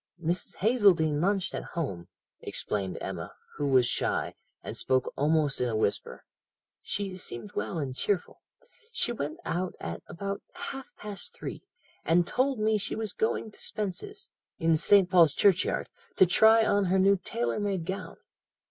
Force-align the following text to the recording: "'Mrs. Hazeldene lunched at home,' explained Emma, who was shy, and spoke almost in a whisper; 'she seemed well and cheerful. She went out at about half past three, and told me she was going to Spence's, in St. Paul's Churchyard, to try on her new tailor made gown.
"'Mrs. 0.19 0.55
Hazeldene 0.55 1.21
lunched 1.21 1.53
at 1.53 1.63
home,' 1.77 2.07
explained 2.39 2.97
Emma, 2.99 3.35
who 3.57 3.67
was 3.67 3.85
shy, 3.85 4.33
and 4.63 4.75
spoke 4.75 5.13
almost 5.15 5.61
in 5.61 5.69
a 5.69 5.75
whisper; 5.75 6.25
'she 6.81 7.15
seemed 7.17 7.51
well 7.53 7.77
and 7.77 7.95
cheerful. 7.95 8.41
She 8.91 9.11
went 9.11 9.37
out 9.45 9.75
at 9.79 10.01
about 10.07 10.41
half 10.55 10.91
past 10.97 11.35
three, 11.35 11.61
and 12.03 12.25
told 12.25 12.57
me 12.57 12.79
she 12.79 12.95
was 12.95 13.13
going 13.13 13.51
to 13.51 13.61
Spence's, 13.61 14.31
in 14.57 14.75
St. 14.75 15.07
Paul's 15.07 15.33
Churchyard, 15.33 15.87
to 16.15 16.25
try 16.25 16.65
on 16.65 16.85
her 16.85 16.97
new 16.97 17.17
tailor 17.23 17.59
made 17.59 17.85
gown. 17.85 18.17